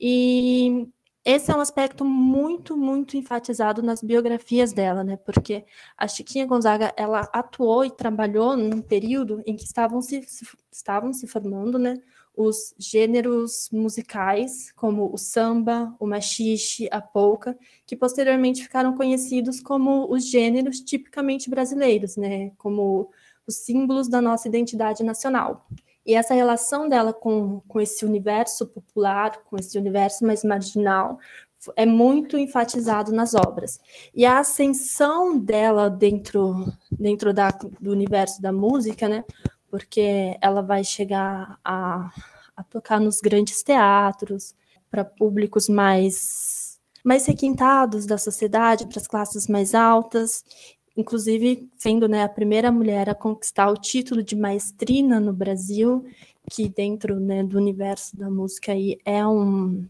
e 0.01 0.87
esse 1.25 1.51
é 1.51 1.57
um 1.57 1.61
aspecto 1.61 2.05
muito, 2.05 2.77
muito 2.77 3.17
enfatizado 3.17 3.83
nas 3.83 4.01
biografias 4.01 4.73
dela, 4.73 5.03
né? 5.03 5.17
Porque 5.17 5.65
a 5.99 6.07
Chiquinha 6.07 6.47
Gonzaga, 6.47 6.95
ela 6.97 7.23
atuou 7.33 7.85
e 7.85 7.91
trabalhou 7.91 8.57
num 8.57 8.81
período 8.81 9.43
em 9.45 9.57
que 9.57 9.65
estavam 9.65 10.01
se, 10.01 10.25
estavam 10.71 11.13
se 11.13 11.27
formando, 11.27 11.77
né? 11.77 11.97
Os 12.37 12.73
gêneros 12.79 13.69
musicais, 13.73 14.71
como 14.77 15.13
o 15.13 15.19
samba, 15.19 15.93
o 15.99 16.07
machixe, 16.07 16.89
a 16.93 17.01
polca, 17.01 17.59
que 17.85 17.97
posteriormente 17.97 18.63
ficaram 18.63 18.95
conhecidos 18.95 19.61
como 19.61 20.09
os 20.09 20.31
gêneros 20.31 20.79
tipicamente 20.79 21.51
brasileiros, 21.51 22.17
né? 22.17 22.53
Como 22.59 23.11
os 23.45 23.57
símbolos 23.57 24.07
da 24.07 24.21
nossa 24.21 24.47
identidade 24.47 25.03
nacional. 25.03 25.67
E 26.07 26.15
essa 26.15 26.35
relação 26.35 26.89
dela 26.89 27.13
com, 27.13 27.61
com 27.67 27.81
esse 27.81 28.05
universo 28.05 28.67
popular, 28.67 29.39
com 29.45 29.57
esse 29.57 29.79
universo 29.79 30.25
mais 30.25 30.45
marginal, 30.45 31.19
é 31.77 31.87
muito 31.87 32.37
enfatizado 32.37 33.13
nas 33.13 33.35
obras. 33.35 33.81
E 34.15 34.27
a 34.27 34.39
ascensão 34.39 35.39
dela 35.39 35.89
dentro, 35.89 36.67
dentro 36.91 37.33
da, 37.33 37.51
do 37.81 37.91
universo 37.91 38.43
da 38.43 38.53
música, 38.53 39.09
né? 39.09 39.25
Porque 39.71 40.37
ela 40.41 40.61
vai 40.61 40.85
chegar 40.85 41.59
a, 41.65 42.11
a 42.57 42.63
tocar 42.65 43.01
nos 43.01 43.21
grandes 43.21 43.63
teatros, 43.63 44.55
para 44.95 45.05
públicos 45.05 45.69
mais, 45.69 46.79
mais 47.03 47.27
requintados 47.27 48.07
da 48.07 48.17
sociedade, 48.17 48.87
para 48.87 49.01
as 49.01 49.09
classes 49.09 49.49
mais 49.49 49.75
altas, 49.75 50.45
inclusive 50.97 51.69
sendo 51.77 52.09
né, 52.09 52.23
a 52.23 52.29
primeira 52.29 52.71
mulher 52.71 53.09
a 53.09 53.15
conquistar 53.15 53.69
o 53.69 53.77
título 53.77 54.23
de 54.23 54.37
maestrina 54.37 55.19
no 55.19 55.33
Brasil, 55.33 56.05
que 56.51 56.69
dentro 56.69 57.19
né, 57.19 57.43
do 57.43 57.57
universo 57.57 58.17
da 58.17 58.31
música 58.31 58.73
aí 58.73 58.99
é 59.05 59.27
um, 59.27 59.87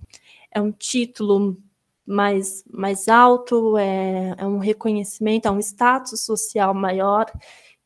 é 0.50 0.60
um 0.60 0.72
título 0.72 1.58
mais, 2.06 2.64
mais 2.70 3.08
alto, 3.08 3.76
é, 3.76 4.34
é 4.38 4.46
um 4.46 4.58
reconhecimento, 4.58 5.48
é 5.48 5.50
um 5.50 5.58
status 5.58 6.20
social 6.20 6.74
maior, 6.74 7.26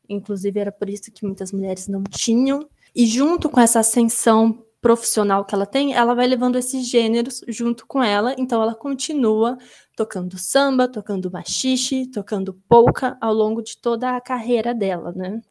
inclusive 0.09 0.59
era 0.59 0.73
por 0.73 0.89
isso 0.89 1.11
que 1.13 1.25
muitas 1.25 1.53
mulheres 1.53 1.89
não 1.89 2.03
tinham. 2.05 2.69
E 2.95 3.07
junto 3.07 3.49
com 3.49 3.61
essa 3.61 3.81
ascensão 3.81 4.65
profissional 4.81 5.45
que 5.45 5.55
ela 5.55 5.67
tem, 5.67 5.95
ela 5.95 6.15
vai 6.15 6.27
levando 6.27 6.57
esses 6.57 6.87
gêneros 6.87 7.41
junto 7.49 7.87
com 7.87 8.03
ela, 8.03 8.35
então 8.39 8.63
ela 8.63 8.75
continua 8.75 9.59
tocando 9.97 10.39
samba, 10.39 10.87
tocando 10.87 11.31
machixe, 11.31 12.07
tocando 12.07 12.55
polka 12.69 13.17
ao 13.21 13.35
longo 13.35 13.63
de 13.63 13.77
toda 13.77 14.17
a 14.17 14.21
carreira 14.21 14.73
dela, 14.73 15.13
né? 15.13 15.43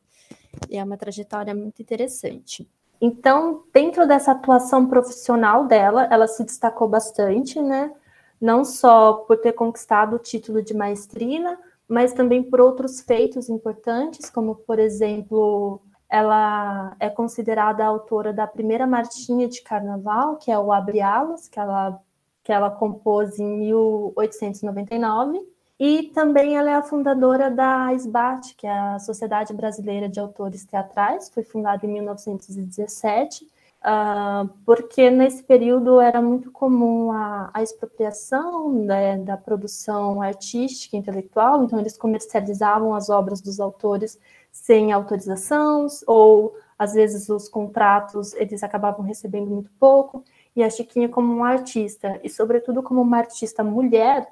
E 0.70 0.78
é 0.78 0.84
uma 0.84 0.98
trajetória 0.98 1.54
muito 1.54 1.82
interessante. 1.82 2.68
Então, 3.00 3.64
dentro 3.74 4.08
dessa 4.08 4.32
atuação 4.32 4.88
profissional 4.88 5.68
dela, 5.68 6.08
ela 6.10 6.28
se 6.28 6.44
destacou 6.44 6.88
bastante, 6.88 7.62
né? 7.62 7.92
Não 8.40 8.64
só 8.64 9.14
por 9.14 9.38
ter 9.38 9.54
conquistado 9.54 10.16
o 10.16 10.20
título 10.20 10.64
de 10.64 10.74
maestrina, 10.74 11.60
mas 11.88 12.14
também 12.14 12.42
por 12.42 12.60
outros 12.60 13.02
feitos 13.02 13.50
importantes, 13.50 14.30
como, 14.30 14.56
por 14.56 14.80
exemplo, 14.80 15.82
ela 16.10 16.96
é 17.00 17.10
considerada 17.10 17.84
a 17.84 17.88
autora 17.88 18.32
da 18.32 18.48
primeira 18.48 18.88
marchinha 18.88 19.48
de 19.48 19.62
carnaval, 19.62 20.38
que 20.38 20.52
é 20.52 20.58
o 20.58 20.72
Abre 20.72 21.02
Alas, 21.02 21.48
que 21.50 21.60
ela, 21.60 22.00
que 22.44 22.52
ela 22.52 22.72
compôs 22.72 23.40
em 23.40 23.46
1899. 23.60 25.46
E 25.80 26.04
também 26.14 26.58
ela 26.58 26.72
é 26.72 26.74
a 26.74 26.82
fundadora 26.82 27.52
da 27.52 27.94
SBAT, 27.94 28.56
que 28.56 28.66
é 28.66 28.72
a 28.72 29.00
Sociedade 29.00 29.54
Brasileira 29.54 30.10
de 30.10 30.20
Autores 30.20 30.66
Teatrais, 30.66 31.30
foi 31.30 31.44
fundada 31.44 31.86
em 31.86 31.90
1917, 31.90 33.46
uh, 33.46 33.48
ah, 33.84 34.50
porque 34.66 35.12
nesse 35.12 35.44
período 35.44 36.02
era 36.02 36.20
muito 36.20 36.52
comum 36.52 37.12
a, 37.12 37.52
a 37.54 37.62
expropriação 37.62 38.74
né, 38.74 39.18
da 39.20 39.38
produção 39.38 40.20
artística 40.20 40.98
intelectual, 40.98 41.64
então 41.64 41.78
eles 41.80 41.96
comercializavam 41.96 42.96
as 42.96 43.12
obras 43.12 43.40
dos 43.40 43.60
autores 43.60 44.18
sem 44.58 44.92
autorização, 44.92 45.88
ou 46.06 46.56
às 46.78 46.94
vezes 46.94 47.30
os 47.30 47.48
contratos 47.48 48.34
eles 48.34 48.64
acabavam 48.64 49.06
recebendo 49.06 49.50
muito 49.50 49.72
pouco, 49.80 50.24
e 50.56 50.64
a 50.64 50.70
Chiquinha 50.70 51.08
como 51.08 51.32
uma 51.32 51.50
artista, 51.50 52.20
e 52.24 52.30
sobretudo 52.30 52.82
como 52.82 53.02
uma 53.02 53.18
artista 53.18 53.64
mulher, 53.64 54.28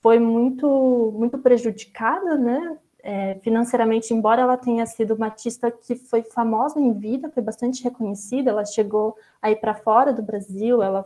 foi 0.00 0.18
muito, 0.18 1.12
muito 1.14 1.38
prejudicada, 1.38 2.36
né? 2.36 2.78
É, 3.02 3.36
financeiramente, 3.36 4.12
embora 4.12 4.42
ela 4.42 4.56
tenha 4.56 4.84
sido 4.86 5.14
uma 5.14 5.26
artista 5.26 5.70
que 5.70 5.94
foi 5.94 6.22
famosa 6.22 6.80
em 6.80 6.92
vida, 6.92 7.30
foi 7.30 7.42
bastante 7.42 7.84
reconhecida, 7.84 8.50
ela 8.50 8.64
chegou 8.64 9.16
a 9.40 9.50
ir 9.50 9.56
para 9.56 9.74
fora 9.74 10.12
do 10.12 10.22
Brasil, 10.22 10.82
ela, 10.82 11.04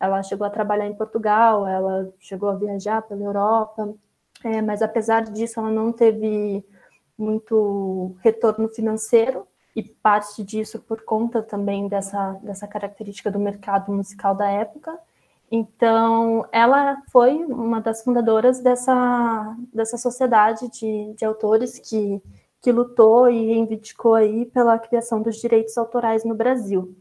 ela 0.00 0.22
chegou 0.22 0.46
a 0.46 0.50
trabalhar 0.50 0.86
em 0.86 0.94
Portugal, 0.94 1.66
ela 1.66 2.12
chegou 2.18 2.48
a 2.48 2.56
viajar 2.56 3.02
pela 3.02 3.22
Europa, 3.22 3.94
é, 4.42 4.60
mas 4.62 4.82
apesar 4.82 5.22
disso, 5.24 5.60
ela 5.60 5.70
não 5.70 5.92
teve 5.92 6.64
muito 7.18 8.16
retorno 8.22 8.68
financeiro, 8.68 9.46
e 9.74 9.82
parte 9.82 10.42
disso 10.42 10.80
por 10.80 11.02
conta 11.02 11.42
também 11.42 11.88
dessa, 11.88 12.32
dessa 12.42 12.66
característica 12.66 13.30
do 13.30 13.38
mercado 13.38 13.92
musical 13.92 14.34
da 14.34 14.48
época. 14.50 14.98
Então, 15.50 16.46
ela 16.52 17.00
foi 17.10 17.36
uma 17.44 17.80
das 17.80 18.02
fundadoras 18.02 18.60
dessa, 18.60 19.56
dessa 19.72 19.96
sociedade 19.96 20.68
de, 20.70 21.14
de 21.14 21.24
autores 21.24 21.78
que, 21.78 22.20
que 22.60 22.72
lutou 22.72 23.30
e 23.30 23.46
reivindicou 23.46 24.14
aí 24.14 24.46
pela 24.46 24.78
criação 24.78 25.22
dos 25.22 25.36
direitos 25.36 25.78
autorais 25.78 26.24
no 26.24 26.34
Brasil. 26.34 26.94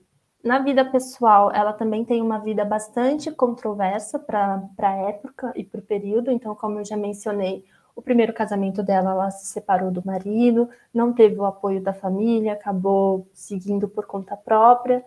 Na 0.43 0.59
vida 0.59 0.85
pessoal, 0.85 1.51
ela 1.51 1.73
também 1.73 2.05
tem 2.05 2.21
uma 2.21 2.37
vida 2.37 2.63
bastante 2.63 3.31
controversa 3.31 4.19
para 4.19 4.61
a 4.77 4.95
época 5.09 5.51
e 5.55 5.63
para 5.63 5.79
o 5.79 5.83
período. 5.83 6.31
Então, 6.31 6.55
como 6.55 6.79
eu 6.79 6.85
já 6.85 6.95
mencionei, 6.95 7.65
o 7.97 8.01
primeiro 8.01 8.33
casamento 8.33 8.81
dela, 8.81 9.11
ela 9.11 9.31
se 9.31 9.47
separou 9.47 9.91
do 9.91 10.05
marido, 10.05 10.69
não 10.93 11.11
teve 11.11 11.35
o 11.35 11.45
apoio 11.45 11.81
da 11.81 11.93
família, 11.93 12.53
acabou 12.53 13.27
seguindo 13.33 13.89
por 13.89 14.05
conta 14.05 14.37
própria 14.37 15.03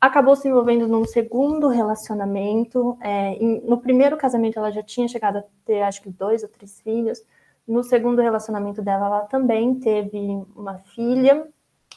acabou 0.00 0.34
se 0.34 0.48
envolvendo 0.48 0.88
num 0.88 1.04
segundo 1.04 1.68
relacionamento. 1.68 2.96
É, 3.00 3.34
em, 3.34 3.60
no 3.60 3.78
primeiro 3.78 4.16
casamento, 4.16 4.58
ela 4.58 4.70
já 4.70 4.82
tinha 4.82 5.06
chegado 5.06 5.38
a 5.38 5.44
ter, 5.64 5.82
acho 5.82 6.00
que, 6.02 6.08
dois 6.08 6.42
ou 6.42 6.48
três 6.48 6.80
filhos. 6.80 7.22
No 7.68 7.84
segundo 7.84 8.22
relacionamento 8.22 8.80
dela, 8.80 9.06
ela 9.06 9.20
também 9.22 9.74
teve 9.74 10.42
uma 10.56 10.78
filha. 10.78 11.46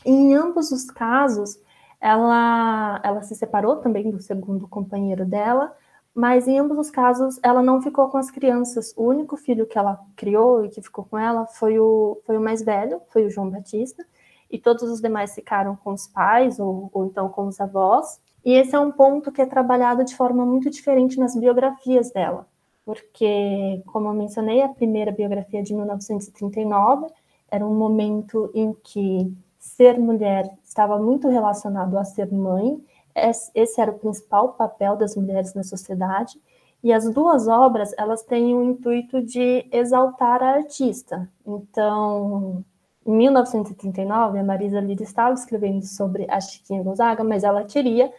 E 0.05 0.11
em 0.11 0.35
ambos 0.35 0.71
os 0.71 0.91
casos, 0.91 1.57
ela, 2.01 2.99
ela 3.03 3.21
se 3.21 3.35
separou 3.35 3.77
também 3.77 4.11
do 4.11 4.19
segundo 4.19 4.67
companheiro 4.67 5.25
dela, 5.25 5.73
mas 6.15 6.47
em 6.47 6.59
ambos 6.59 6.77
os 6.77 6.91
casos, 6.91 7.39
ela 7.41 7.63
não 7.63 7.81
ficou 7.81 8.07
com 8.09 8.17
as 8.17 8.29
crianças. 8.29 8.93
O 8.95 9.03
único 9.03 9.35
filho 9.35 9.65
que 9.65 9.77
ela 9.77 9.99
criou 10.15 10.63
e 10.65 10.69
que 10.69 10.81
ficou 10.81 11.05
com 11.05 11.17
ela 11.17 11.45
foi 11.47 11.79
o, 11.79 12.21
foi 12.25 12.37
o 12.37 12.41
mais 12.41 12.61
velho, 12.61 13.01
foi 13.09 13.25
o 13.25 13.29
João 13.29 13.49
Batista 13.49 14.05
e 14.53 14.59
todos 14.59 14.83
os 14.83 15.01
demais 15.01 15.33
ficaram 15.33 15.75
com 15.75 15.93
os 15.93 16.07
pais 16.07 16.59
ou, 16.59 16.87
ou 16.93 17.07
então 17.07 17.27
com 17.27 17.47
os 17.47 17.59
avós. 17.59 18.21
E 18.45 18.53
esse 18.53 18.75
é 18.75 18.79
um 18.79 18.91
ponto 18.91 19.31
que 19.31 19.41
é 19.41 19.45
trabalhado 19.47 20.03
de 20.03 20.15
forma 20.15 20.45
muito 20.45 20.69
diferente 20.69 21.17
nas 21.17 21.35
biografias 21.35 22.11
dela, 22.11 22.45
porque, 22.85 23.81
como 23.87 24.09
eu 24.09 24.13
mencionei, 24.13 24.61
a 24.61 24.69
primeira 24.69 25.11
biografia 25.11 25.63
de 25.63 25.73
1939 25.73 27.07
era 27.49 27.65
um 27.65 27.73
momento 27.73 28.51
em 28.53 28.73
que 28.73 29.33
ser 29.57 29.97
mulher 29.97 30.51
estava 30.63 30.99
muito 30.99 31.29
relacionado 31.29 31.97
a 31.97 32.03
ser 32.03 32.31
mãe, 32.31 32.83
esse 33.15 33.81
era 33.81 33.91
o 33.91 33.99
principal 33.99 34.53
papel 34.53 34.95
das 34.95 35.15
mulheres 35.15 35.53
na 35.53 35.63
sociedade, 35.63 36.39
e 36.83 36.91
as 36.91 37.09
duas 37.09 37.47
obras, 37.47 37.93
elas 37.97 38.23
têm 38.23 38.53
o 38.53 38.61
intuito 38.61 39.21
de 39.21 39.65
exaltar 39.71 40.43
a 40.43 40.55
artista. 40.55 41.29
Então, 41.45 42.63
em 43.05 43.11
1939, 43.15 44.39
a 44.39 44.43
Marisa 44.43 44.81
Lira 44.81 45.03
estava 45.03 45.33
escrevendo 45.33 45.85
sobre 45.85 46.25
a 46.29 46.41
Chiquinha 46.41 46.83
Gonzaga, 46.83 47.23
mas 47.23 47.43
ela 47.43 47.63
queria 47.63 48.11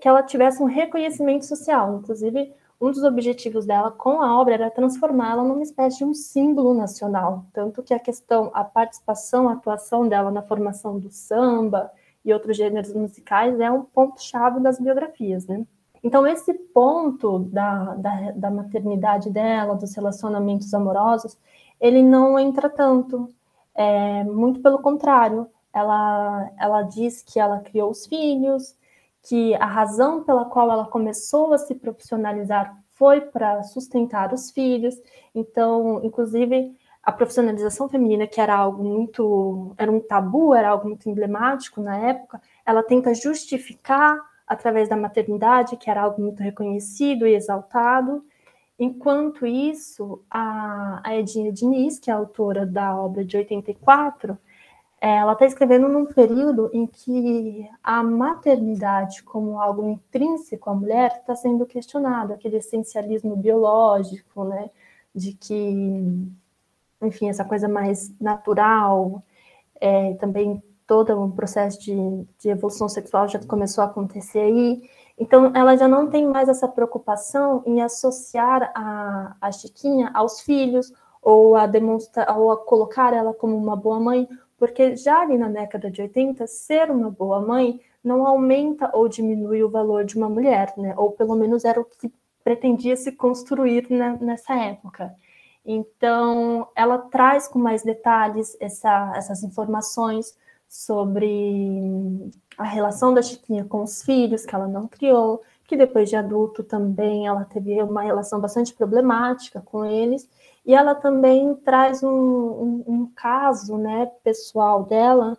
que 0.00 0.06
ela 0.06 0.22
tivesse 0.22 0.62
um 0.62 0.66
reconhecimento 0.66 1.44
social. 1.44 1.98
Inclusive, 1.98 2.52
um 2.80 2.92
dos 2.92 3.02
objetivos 3.02 3.66
dela 3.66 3.90
com 3.90 4.22
a 4.22 4.40
obra 4.40 4.54
era 4.54 4.70
transformá-la 4.70 5.42
numa 5.42 5.62
espécie 5.62 5.98
de 5.98 6.04
um 6.04 6.14
símbolo 6.14 6.74
nacional. 6.74 7.44
Tanto 7.52 7.82
que 7.82 7.92
a 7.92 7.98
questão, 7.98 8.50
a 8.54 8.62
participação, 8.62 9.48
a 9.48 9.54
atuação 9.54 10.06
dela 10.06 10.30
na 10.30 10.42
formação 10.42 10.98
do 10.98 11.10
samba 11.10 11.90
e 12.28 12.32
outros 12.32 12.56
gêneros 12.56 12.92
musicais 12.92 13.58
é 13.58 13.70
um 13.70 13.82
ponto-chave 13.82 14.60
das 14.60 14.78
biografias, 14.78 15.46
né? 15.46 15.66
Então, 16.02 16.26
esse 16.26 16.54
ponto 16.54 17.40
da, 17.40 17.94
da, 17.94 18.30
da 18.32 18.50
maternidade 18.50 19.30
dela, 19.30 19.74
dos 19.74 19.94
relacionamentos 19.94 20.72
amorosos, 20.72 21.36
ele 21.80 22.02
não 22.02 22.38
entra 22.38 22.68
tanto. 22.68 23.28
É, 23.74 24.22
muito 24.24 24.60
pelo 24.60 24.78
contrário, 24.80 25.48
ela, 25.72 26.50
ela 26.58 26.82
diz 26.82 27.22
que 27.22 27.40
ela 27.40 27.60
criou 27.60 27.90
os 27.90 28.06
filhos, 28.06 28.76
que 29.22 29.54
a 29.54 29.66
razão 29.66 30.22
pela 30.22 30.44
qual 30.44 30.70
ela 30.70 30.86
começou 30.86 31.52
a 31.52 31.58
se 31.58 31.74
profissionalizar 31.74 32.76
foi 32.90 33.20
para 33.20 33.62
sustentar 33.62 34.32
os 34.32 34.50
filhos. 34.50 34.94
Então, 35.34 36.00
inclusive, 36.04 36.76
a 37.02 37.12
profissionalização 37.12 37.88
feminina, 37.88 38.26
que 38.26 38.40
era 38.40 38.54
algo 38.56 38.84
muito, 38.84 39.74
era 39.78 39.90
um 39.90 40.00
tabu, 40.00 40.54
era 40.54 40.70
algo 40.70 40.88
muito 40.88 41.08
emblemático 41.08 41.80
na 41.80 41.96
época, 41.96 42.40
ela 42.64 42.82
tenta 42.82 43.14
justificar 43.14 44.18
através 44.46 44.88
da 44.88 44.96
maternidade, 44.96 45.76
que 45.76 45.90
era 45.90 46.02
algo 46.02 46.22
muito 46.22 46.42
reconhecido 46.42 47.26
e 47.26 47.34
exaltado, 47.34 48.24
Enquanto 48.78 49.44
isso, 49.44 50.22
a, 50.30 51.00
a 51.02 51.16
Edinha 51.16 51.52
Diniz, 51.52 51.98
que 51.98 52.10
é 52.10 52.14
autora 52.14 52.64
da 52.64 52.96
obra 52.96 53.24
de 53.24 53.36
84, 53.36 54.38
ela 55.00 55.32
está 55.32 55.46
escrevendo 55.46 55.88
num 55.88 56.06
período 56.06 56.70
em 56.72 56.86
que 56.86 57.68
a 57.82 58.02
maternidade 58.04 59.22
como 59.24 59.60
algo 59.60 59.88
intrínseco 59.88 60.70
à 60.70 60.74
mulher 60.74 61.18
está 61.20 61.34
sendo 61.34 61.66
questionado, 61.66 62.32
aquele 62.32 62.58
essencialismo 62.58 63.36
biológico, 63.36 64.44
né, 64.44 64.70
de 65.14 65.32
que, 65.32 66.28
enfim, 67.02 67.28
essa 67.28 67.44
coisa 67.44 67.68
mais 67.68 68.12
natural, 68.20 69.22
é, 69.80 70.14
também 70.14 70.62
todo 70.86 71.18
um 71.20 71.30
processo 71.30 71.80
de, 71.80 71.94
de 72.38 72.48
evolução 72.48 72.88
sexual 72.88 73.28
já 73.28 73.38
começou 73.40 73.84
a 73.84 73.86
acontecer 73.86 74.40
aí, 74.40 74.82
então, 75.18 75.50
ela 75.54 75.76
já 75.76 75.88
não 75.88 76.08
tem 76.08 76.26
mais 76.26 76.48
essa 76.48 76.68
preocupação 76.68 77.62
em 77.66 77.82
associar 77.82 78.70
a, 78.74 79.36
a 79.40 79.50
Chiquinha 79.50 80.10
aos 80.14 80.40
filhos 80.40 80.92
ou 81.20 81.56
a 81.56 81.66
demonstrar 81.66 82.38
ou 82.38 82.52
a 82.52 82.56
colocar 82.56 83.12
ela 83.12 83.34
como 83.34 83.56
uma 83.56 83.74
boa 83.74 83.98
mãe, 83.98 84.28
porque 84.56 84.94
já 84.94 85.20
ali 85.20 85.36
na 85.36 85.48
década 85.48 85.90
de 85.90 86.00
80, 86.00 86.46
ser 86.46 86.90
uma 86.90 87.10
boa 87.10 87.40
mãe 87.40 87.80
não 88.02 88.24
aumenta 88.26 88.90
ou 88.94 89.08
diminui 89.08 89.62
o 89.62 89.68
valor 89.68 90.04
de 90.04 90.16
uma 90.16 90.28
mulher, 90.28 90.72
né? 90.76 90.94
Ou 90.96 91.10
pelo 91.10 91.34
menos 91.34 91.64
era 91.64 91.80
o 91.80 91.84
que 91.84 92.12
pretendia 92.44 92.96
se 92.96 93.10
construir 93.12 93.90
né, 93.90 94.16
nessa 94.20 94.54
época. 94.54 95.12
Então, 95.70 96.66
ela 96.74 96.96
traz 96.96 97.46
com 97.46 97.58
mais 97.58 97.82
detalhes 97.82 98.56
essa, 98.58 99.12
essas 99.14 99.42
informações 99.42 100.34
sobre 100.66 102.30
a 102.56 102.64
relação 102.64 103.12
da 103.12 103.20
Chiquinha 103.20 103.66
com 103.66 103.82
os 103.82 104.02
filhos, 104.02 104.46
que 104.46 104.54
ela 104.54 104.66
não 104.66 104.88
criou, 104.88 105.42
que 105.66 105.76
depois 105.76 106.08
de 106.08 106.16
adulto 106.16 106.64
também 106.64 107.26
ela 107.26 107.44
teve 107.44 107.82
uma 107.82 108.00
relação 108.00 108.40
bastante 108.40 108.72
problemática 108.72 109.60
com 109.60 109.84
eles, 109.84 110.26
e 110.64 110.74
ela 110.74 110.94
também 110.94 111.54
traz 111.56 112.02
um, 112.02 112.08
um, 112.08 112.84
um 112.86 113.12
caso 113.14 113.76
né, 113.76 114.06
pessoal 114.24 114.84
dela, 114.84 115.36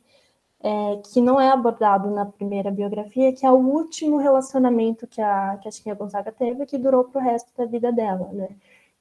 é, 0.62 1.02
que 1.12 1.22
não 1.22 1.42
é 1.42 1.50
abordado 1.50 2.12
na 2.12 2.26
primeira 2.26 2.70
biografia, 2.70 3.34
que 3.34 3.48
é 3.48 3.52
o 3.52 3.56
último 3.56 4.18
relacionamento 4.18 5.08
que 5.08 5.22
a, 5.22 5.58
que 5.58 5.68
a 5.68 5.72
Chiquinha 5.72 5.96
Gonzaga 5.96 6.32
teve, 6.32 6.68
que 6.68 6.78
durou 6.78 7.06
para 7.06 7.20
o 7.20 7.24
resto 7.24 7.52
da 7.58 7.66
vida 7.66 7.92
dela, 7.92 8.30
né? 8.32 8.50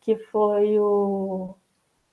Que 0.08 0.16
foi 0.16 0.80
o, 0.80 1.54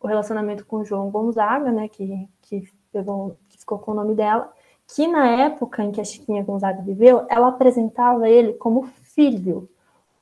o 0.02 0.06
relacionamento 0.06 0.66
com 0.66 0.80
o 0.80 0.84
João 0.84 1.10
Gonzaga, 1.10 1.72
né? 1.72 1.88
Que, 1.88 2.28
que, 2.42 2.68
pegou, 2.92 3.38
que 3.48 3.58
ficou 3.58 3.80
com 3.80 3.92
o 3.92 3.96
nome 3.96 4.14
dela, 4.14 4.52
que 4.86 5.08
na 5.08 5.26
época 5.44 5.82
em 5.82 5.94
que 5.94 6.02
a 6.02 6.04
Chiquinha 6.04 6.44
Gonzaga 6.44 6.82
viveu, 6.82 7.26
ela 7.30 7.48
apresentava 7.48 8.28
ele 8.28 8.52
como 8.56 8.84
filho, 8.84 9.70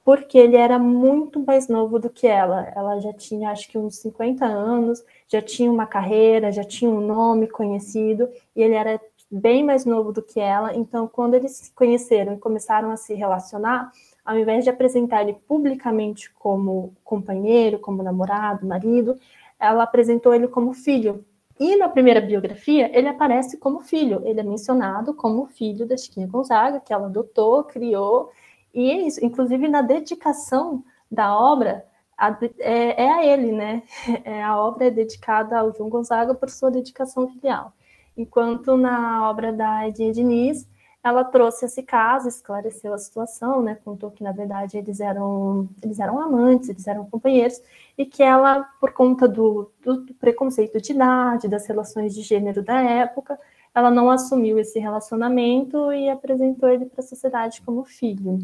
porque 0.05 0.37
ele 0.37 0.55
era 0.55 0.77
muito 0.77 1.39
mais 1.39 1.67
novo 1.67 1.97
do 1.97 2.11
que 2.11 2.27
ela. 2.27 2.71
Ela 2.75 2.99
já 2.99 3.11
tinha, 3.11 3.49
acho 3.49 3.67
que, 3.67 3.75
uns 3.75 3.95
50 3.95 4.45
anos, 4.45 5.03
já 5.27 5.41
tinha 5.41 5.71
uma 5.71 5.87
carreira, 5.87 6.51
já 6.51 6.63
tinha 6.63 6.91
um 6.91 7.01
nome 7.01 7.47
conhecido, 7.47 8.29
e 8.55 8.61
ele 8.61 8.75
era 8.75 9.01
bem 9.33 9.63
mais 9.63 9.83
novo 9.83 10.13
do 10.13 10.21
que 10.21 10.39
ela, 10.39 10.75
então 10.75 11.07
quando 11.07 11.33
eles 11.33 11.53
se 11.53 11.71
conheceram 11.73 12.33
e 12.33 12.37
começaram 12.37 12.91
a 12.91 12.97
se 12.97 13.15
relacionar, 13.15 13.91
ao 14.23 14.37
invés 14.37 14.63
de 14.63 14.69
apresentar 14.69 15.23
ele 15.23 15.33
publicamente 15.47 16.31
como 16.35 16.93
companheiro, 17.03 17.79
como 17.79 18.03
namorado, 18.03 18.65
marido, 18.65 19.17
ela 19.59 19.83
apresentou 19.83 20.35
ele 20.35 20.47
como 20.47 20.73
filho. 20.73 21.25
E 21.59 21.75
na 21.75 21.89
primeira 21.89 22.21
biografia, 22.21 22.95
ele 22.97 23.07
aparece 23.07 23.57
como 23.57 23.81
filho, 23.81 24.21
ele 24.23 24.39
é 24.39 24.43
mencionado 24.43 25.13
como 25.13 25.47
filho 25.47 25.85
da 25.85 25.97
Chiquinha 25.97 26.27
Gonzaga, 26.27 26.79
que 26.79 26.93
ela 26.93 27.07
adotou, 27.07 27.63
criou, 27.63 28.31
e 28.73 28.91
é 28.91 29.01
isso. 29.07 29.23
Inclusive, 29.23 29.67
na 29.67 29.81
dedicação 29.81 30.83
da 31.11 31.37
obra, 31.37 31.85
a, 32.17 32.37
é, 32.59 33.03
é, 33.03 33.11
a 33.11 33.25
ele, 33.25 33.51
né? 33.51 33.83
É, 34.25 34.43
a 34.43 34.59
obra 34.59 34.87
é 34.87 34.91
dedicada 34.91 35.59
ao 35.59 35.73
João 35.73 35.89
Gonzaga 35.89 36.33
por 36.33 36.49
sua 36.49 36.71
dedicação 36.71 37.27
filial 37.29 37.73
enquanto 38.17 38.77
na 38.77 39.29
obra 39.29 39.51
da 39.51 39.87
Edinha 39.87 40.11
Diniz, 40.11 40.67
ela 41.03 41.23
trouxe 41.25 41.65
esse 41.65 41.83
caso, 41.83 42.29
esclareceu 42.29 42.93
a 42.93 42.97
situação, 42.97 43.61
né, 43.61 43.77
contou 43.83 44.09
que 44.09 44.23
na 44.23 44.31
verdade 44.31 44.77
eles 44.77 45.01
eram 45.01 45.67
eles 45.83 45.99
eram 45.99 46.19
amantes, 46.19 46.69
eles 46.69 46.87
eram 46.87 47.05
companheiros 47.09 47.61
e 47.97 48.05
que 48.05 48.23
ela, 48.23 48.63
por 48.79 48.93
conta 48.93 49.27
do, 49.27 49.69
do 49.83 50.05
preconceito 50.15 50.79
de 50.79 50.93
idade, 50.93 51.49
das 51.49 51.67
relações 51.67 52.15
de 52.15 52.21
gênero 52.21 52.63
da 52.63 52.81
época, 52.81 53.37
ela 53.75 53.91
não 53.91 54.09
assumiu 54.09 54.57
esse 54.57 54.79
relacionamento 54.79 55.91
e 55.91 56.09
apresentou 56.09 56.69
ele 56.69 56.85
para 56.85 57.01
a 57.03 57.07
sociedade 57.07 57.61
como 57.63 57.83
filho. 57.83 58.39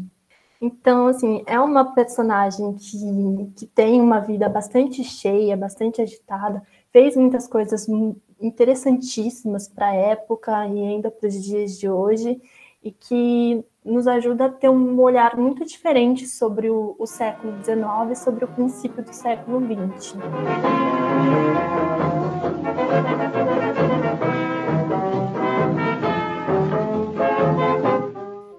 Então, 0.60 1.06
assim, 1.06 1.42
é 1.46 1.58
uma 1.58 1.94
personagem 1.94 2.74
que, 2.74 3.52
que 3.56 3.66
tem 3.66 4.00
uma 4.00 4.20
vida 4.20 4.46
bastante 4.48 5.02
cheia, 5.02 5.56
bastante 5.56 6.02
agitada, 6.02 6.62
fez 6.92 7.16
muitas 7.16 7.48
coisas 7.48 7.88
interessantíssimas 8.40 9.68
para 9.68 9.88
a 9.88 9.94
época 9.94 10.66
e 10.66 10.80
ainda 10.80 11.10
para 11.10 11.28
os 11.28 11.42
dias 11.42 11.78
de 11.78 11.88
hoje, 11.88 12.40
e 12.82 12.90
que 12.90 13.62
nos 13.84 14.06
ajuda 14.06 14.46
a 14.46 14.48
ter 14.48 14.68
um 14.68 14.98
olhar 15.00 15.36
muito 15.36 15.64
diferente 15.64 16.26
sobre 16.26 16.70
o, 16.70 16.96
o 16.98 17.06
século 17.06 17.52
XIX 17.62 18.10
e 18.12 18.16
sobre 18.16 18.44
o 18.44 18.48
princípio 18.48 19.02
do 19.02 19.12
século 19.12 19.60
XX. 19.60 20.14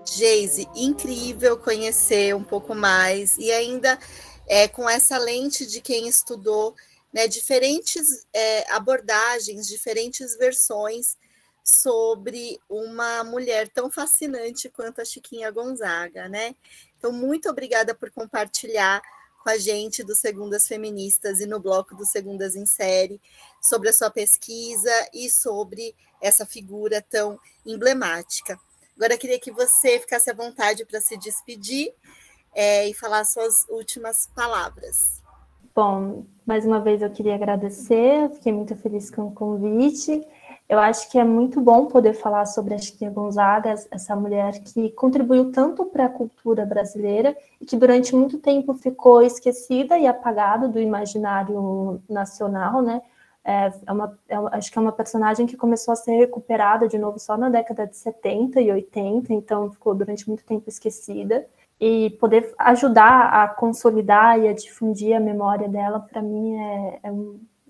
Geise, 0.05 0.67
incrível 0.75 1.57
conhecer 1.57 2.35
um 2.35 2.43
pouco 2.43 2.75
mais 2.75 3.37
e 3.37 3.51
ainda 3.51 3.97
é, 4.47 4.67
com 4.67 4.87
essa 4.89 5.17
lente 5.17 5.65
de 5.65 5.81
quem 5.81 6.07
estudou 6.07 6.75
né, 7.13 7.27
diferentes 7.27 8.25
é, 8.33 8.71
abordagens, 8.71 9.67
diferentes 9.67 10.37
versões 10.37 11.17
sobre 11.63 12.59
uma 12.69 13.23
mulher 13.23 13.69
tão 13.69 13.91
fascinante 13.91 14.69
quanto 14.69 15.01
a 15.01 15.05
Chiquinha 15.05 15.51
Gonzaga, 15.51 16.27
né? 16.27 16.55
Então, 16.97 17.11
muito 17.11 17.49
obrigada 17.49 17.93
por 17.93 18.09
compartilhar 18.11 19.01
com 19.43 19.49
a 19.49 19.57
gente 19.57 20.03
do 20.03 20.15
Segundas 20.15 20.67
Feministas 20.67 21.39
e 21.39 21.45
no 21.45 21.59
bloco 21.59 21.95
do 21.95 22.05
Segundas 22.05 22.55
em 22.55 22.65
Série 22.65 23.19
sobre 23.61 23.89
a 23.89 23.93
sua 23.93 24.09
pesquisa 24.09 24.91
e 25.13 25.29
sobre 25.29 25.95
essa 26.21 26.45
figura 26.45 27.01
tão 27.01 27.39
emblemática. 27.65 28.59
Agora, 28.95 29.17
queria 29.17 29.39
que 29.39 29.51
você 29.51 29.99
ficasse 29.99 30.29
à 30.29 30.33
vontade 30.33 30.85
para 30.85 31.01
se 31.01 31.17
despedir 31.17 31.91
é, 32.53 32.87
e 32.87 32.93
falar 32.93 33.25
suas 33.25 33.65
últimas 33.69 34.27
palavras. 34.35 35.20
Bom, 35.73 36.25
mais 36.45 36.65
uma 36.65 36.81
vez 36.81 37.01
eu 37.01 37.09
queria 37.09 37.35
agradecer, 37.35 38.29
fiquei 38.31 38.51
muito 38.51 38.75
feliz 38.75 39.09
com 39.09 39.27
o 39.27 39.31
convite. 39.31 40.21
Eu 40.67 40.77
acho 40.79 41.09
que 41.09 41.17
é 41.17 41.23
muito 41.23 41.61
bom 41.61 41.85
poder 41.85 42.13
falar 42.13 42.45
sobre 42.45 42.73
a 42.73 42.77
Chiquinha 42.77 43.09
Gonzaga, 43.09 43.75
essa 43.89 44.15
mulher 44.15 44.59
que 44.61 44.89
contribuiu 44.91 45.49
tanto 45.51 45.85
para 45.85 46.05
a 46.05 46.09
cultura 46.09 46.65
brasileira 46.65 47.35
e 47.59 47.65
que 47.65 47.77
durante 47.77 48.13
muito 48.13 48.37
tempo 48.37 48.73
ficou 48.73 49.21
esquecida 49.21 49.97
e 49.97 50.05
apagada 50.05 50.67
do 50.67 50.79
imaginário 50.79 52.01
nacional, 52.09 52.81
né? 52.81 53.01
É, 53.43 53.71
é 53.87 53.91
uma, 53.91 54.19
é, 54.27 54.35
acho 54.51 54.71
que 54.71 54.77
é 54.77 54.81
uma 54.81 54.91
personagem 54.91 55.47
que 55.47 55.57
começou 55.57 55.93
a 55.93 55.95
ser 55.95 56.15
recuperada 56.17 56.87
de 56.87 56.97
novo 56.97 57.17
só 57.17 57.37
na 57.37 57.49
década 57.49 57.87
de 57.87 57.95
70 57.95 58.61
e 58.61 58.71
80, 58.71 59.33
então 59.33 59.71
ficou 59.71 59.95
durante 59.95 60.27
muito 60.27 60.43
tempo 60.43 60.69
esquecida 60.69 61.47
e 61.81 62.11
poder 62.11 62.53
ajudar 62.59 63.33
a 63.33 63.47
consolidar 63.47 64.39
e 64.39 64.47
a 64.47 64.53
difundir 64.53 65.17
a 65.17 65.19
memória 65.19 65.67
dela, 65.67 65.99
para 65.99 66.21
mim 66.21 66.55
é, 66.55 66.99
é, 67.01 67.11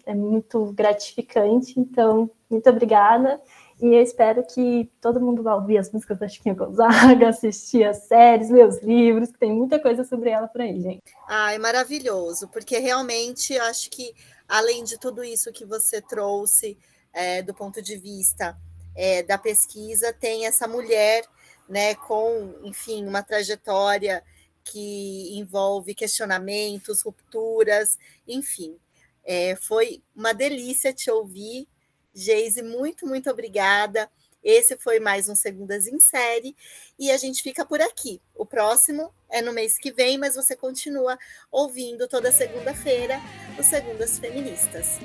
é, 0.08 0.14
muito 0.14 0.66
gratificante. 0.74 1.80
Então, 1.80 2.30
muito 2.50 2.70
obrigada. 2.70 3.42
E 3.82 3.86
eu 3.86 4.02
espero 4.02 4.46
que 4.46 4.92
todo 5.00 5.22
mundo 5.22 5.42
vá 5.42 5.56
ouvir 5.56 5.78
as 5.78 5.90
músicas 5.90 6.20
da 6.20 6.28
Chiquinha 6.28 6.54
Gonzaga, 6.54 7.30
assistir 7.30 7.86
as 7.86 8.00
séries, 8.00 8.50
ler 8.50 8.68
os 8.68 8.84
livros, 8.84 9.32
que 9.32 9.40
tem 9.40 9.54
muita 9.54 9.80
coisa 9.80 10.04
sobre 10.04 10.30
ela 10.30 10.48
por 10.48 10.60
aí, 10.60 10.80
gente. 10.82 11.02
Ai, 11.30 11.58
maravilhoso, 11.58 12.50
porque 12.50 12.78
realmente 12.80 13.58
acho 13.60 13.90
que, 13.90 14.14
além 14.46 14.84
de 14.84 15.00
tudo 15.00 15.24
isso 15.24 15.54
que 15.54 15.64
você 15.64 16.02
trouxe 16.02 16.78
é, 17.14 17.42
do 17.42 17.54
ponto 17.54 17.82
de 17.82 17.96
vista 17.96 18.58
é, 18.94 19.24
da 19.24 19.38
pesquisa, 19.38 20.12
tem 20.12 20.46
essa 20.46 20.68
mulher 20.68 21.24
né, 21.68 21.96
com, 21.96 22.56
enfim, 22.64 23.06
uma 23.06 23.24
trajetória 23.24 24.24
que 24.64 25.38
envolve 25.38 25.96
questionamentos, 25.96 27.02
rupturas, 27.02 27.98
enfim. 28.28 28.78
É, 29.24 29.56
foi 29.56 30.02
uma 30.16 30.34
delícia 30.34 30.94
te 30.94 31.10
ouvir, 31.10 31.68
Geise, 32.14 32.62
muito, 32.62 33.08
muito 33.08 33.30
obrigada. 33.30 34.10
Esse 34.44 34.76
foi 34.76 35.00
mais 35.00 35.30
um 35.30 35.36
Segundas 35.36 35.88
em 35.88 36.00
Série 36.00 36.56
e 36.98 37.12
a 37.12 37.18
gente 37.18 37.44
fica 37.44 37.64
por 37.64 37.80
aqui. 37.80 38.20
O 38.36 38.46
próximo 38.46 39.14
é 39.30 39.42
no 39.42 39.54
mês 39.54 39.78
que 39.78 39.92
vem, 39.92 40.18
mas 40.18 40.36
você 40.36 40.56
continua 40.56 41.18
ouvindo 41.52 42.08
toda 42.08 42.32
segunda-feira 42.32 43.20
os 43.60 43.68
Segundas 43.68 44.18
Feministas. 44.18 44.98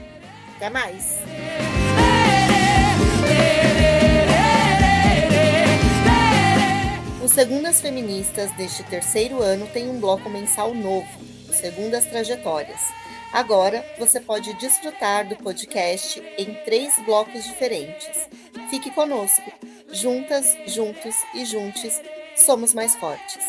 Até 0.56 0.70
mais! 0.70 1.16
Os 7.26 7.32
Segundas 7.32 7.80
Feministas 7.80 8.52
deste 8.52 8.84
terceiro 8.84 9.42
ano 9.42 9.66
têm 9.66 9.90
um 9.90 9.98
bloco 9.98 10.30
mensal 10.30 10.72
novo, 10.72 11.08
o 11.48 11.52
Segundas 11.52 12.04
Trajetórias. 12.04 12.80
Agora 13.32 13.84
você 13.98 14.20
pode 14.20 14.54
desfrutar 14.54 15.28
do 15.28 15.34
podcast 15.34 16.22
em 16.38 16.54
três 16.64 16.94
blocos 17.04 17.42
diferentes. 17.42 18.28
Fique 18.70 18.92
conosco. 18.92 19.52
Juntas, 19.90 20.56
juntos 20.68 21.16
e 21.34 21.44
juntes, 21.44 22.00
somos 22.36 22.72
mais 22.72 22.94
fortes. 22.94 23.44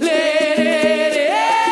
Lê, 0.00 0.54
lê, 0.56 1.10
lê. 1.10 1.71